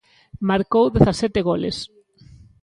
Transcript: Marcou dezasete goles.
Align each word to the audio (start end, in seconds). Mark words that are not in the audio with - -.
Marcou 0.49 0.85
dezasete 0.95 1.39
goles. 1.49 1.77